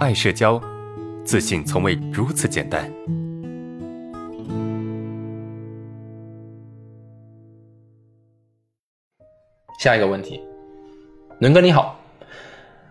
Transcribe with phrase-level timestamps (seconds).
[0.00, 0.58] 爱社交，
[1.26, 2.90] 自信从未如此简单。
[9.78, 10.40] 下一个问题，
[11.40, 12.00] 伦哥你好，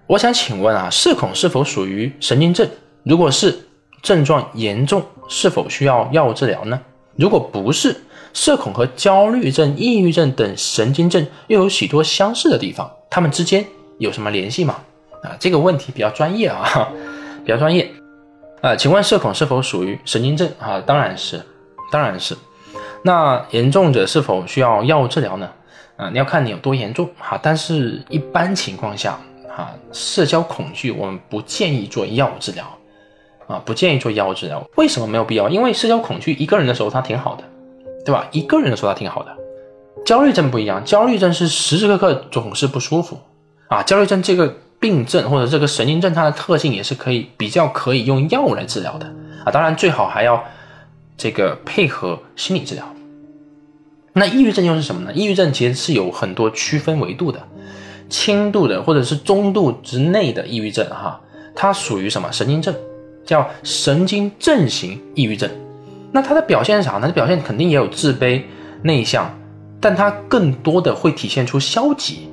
[0.06, 2.70] 我想请问啊，社恐是否属于神经症？
[3.02, 3.58] 如果是，
[4.04, 6.80] 症状严重，是否需要药物治疗呢？
[7.16, 8.04] 如果不是，
[8.34, 13.66] 社恐和焦虑症、抑郁症等神经症又有许多相似的地方，它们之间
[13.98, 14.82] 有什么联系吗？
[15.24, 16.90] 啊，这个问题比较专业啊，
[17.46, 17.92] 比较专业。
[18.62, 20.50] 啊，请问社恐是否属于神经症？
[20.60, 21.42] 啊，当然是，
[21.92, 22.36] 当然是。
[23.04, 25.50] 那严重者是否需要药物治疗呢？
[25.96, 29.18] 啊，你要看你有多严重哈，但是一般情况下，
[29.50, 32.66] 哈，社交恐惧我们不建议做药物治疗，
[33.48, 34.66] 啊，不建议做药物治疗。
[34.76, 35.48] 为什么没有必要？
[35.48, 37.44] 因为社交恐惧一个人的时候他挺好的，
[38.06, 38.28] 对吧？
[38.32, 39.36] 一个人的时候他挺好的。
[40.06, 43.20] 焦虑症不一样，焦虑症是时时刻刻总是不舒服，
[43.68, 49.06] 啊，焦虑症这个病症或者这个神经症它的特性也是可以比较可以用药物来治疗的，
[49.44, 50.44] 啊，当然最好还要
[51.18, 52.86] 这个配合心理治疗。
[54.14, 55.14] 那抑郁症又是什么呢？
[55.14, 57.40] 抑郁症其实是有很多区分维度的，
[58.10, 61.22] 轻度的或者是中度之内的抑郁症，哈，
[61.56, 62.74] 它属于什么神经症？
[63.26, 65.48] 叫神经症型抑郁症。
[66.12, 67.12] 那它的表现是啥呢？
[67.12, 68.42] 表现肯定也有自卑、
[68.82, 69.32] 内向，
[69.80, 72.28] 但它更多的会体现出消极，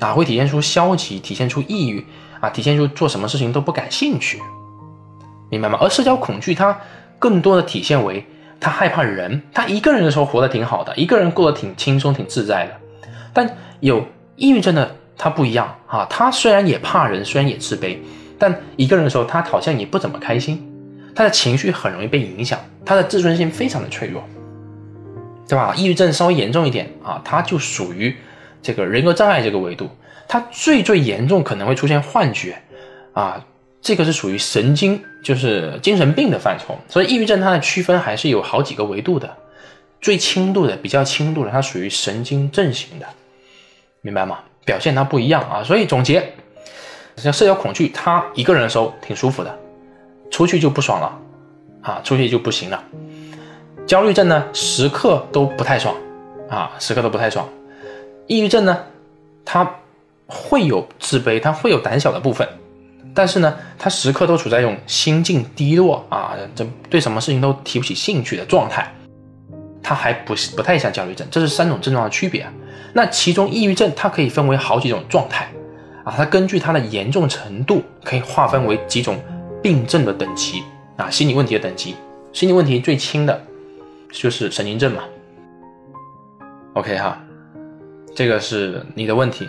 [0.00, 2.04] 啊，会体现出消极，体现出抑郁，
[2.40, 4.40] 啊，体现出做什么事情都不感兴趣，
[5.50, 5.78] 明白吗？
[5.80, 6.78] 而社交恐惧它
[7.18, 8.24] 更多的体现为。
[8.58, 12.72] 他害怕人，他一个人的时候活得挺好的，一个人过得挺轻松、挺自在的。
[13.34, 13.46] 但
[13.80, 14.02] 有
[14.34, 17.98] 抑郁症的他不一样啊，他虽然也怕人，虽然也自卑，
[18.38, 20.66] 但一个人的时候他好像也不怎么开心，
[21.14, 24.24] 他的情绪很容易被影响，他的自尊心非常的脆弱，
[25.46, 25.74] 对吧？
[25.76, 28.16] 抑郁症稍微严重一点啊，他就属于
[28.66, 29.88] 这个人格障碍这个维度，
[30.26, 32.60] 它最最严重可能会出现幻觉
[33.12, 33.46] 啊。
[33.80, 39.32] 这个是属于神经，就是精神病的范畴，所以抑郁症它的区分还是有好几个维度的。
[40.00, 43.06] 最轻度的、比较轻度的，它属于神经症型的，
[44.00, 44.40] 明白吗？
[44.64, 45.62] 表现它不一样啊。
[45.62, 46.34] 所以总结，
[47.14, 49.56] 像社交恐惧，他一个人的时候挺舒服的，
[50.28, 51.16] 出去就不爽了
[51.82, 52.82] 啊，出去就不行了。
[53.86, 55.94] 焦虑症呢，时刻都不太爽
[56.50, 57.48] 啊，时刻都不太爽。
[58.26, 58.78] 抑郁症呢，
[59.44, 59.70] 他
[60.26, 62.46] 会有自卑，他会有胆小的部分。
[63.14, 68.92] 但是呢，他时刻都处在一种心境低落啊，这对什么事情都提不起兴趣的状态，
[69.82, 72.46] 他还不不太像焦虑症，这是三种症状的区别。
[72.92, 75.48] 那其中抑郁症它可以分为好几种状态
[76.04, 79.18] 啊，它根据它的严重程度可以划分为几种
[79.62, 80.62] 病症的等级
[80.96, 81.94] 啊，心理问题的等级。
[82.32, 83.42] 心理问题最轻的
[84.12, 85.02] 就是神经症嘛。
[86.74, 87.18] OK 哈，
[88.16, 89.46] 这个是你的问题。